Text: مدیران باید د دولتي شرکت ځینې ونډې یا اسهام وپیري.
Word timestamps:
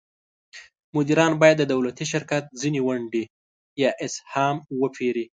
مدیران 0.95 1.31
باید 1.41 1.57
د 1.59 1.63
دولتي 1.73 2.05
شرکت 2.11 2.43
ځینې 2.61 2.79
ونډې 2.87 3.23
یا 3.81 3.91
اسهام 4.05 4.55
وپیري. 4.81 5.25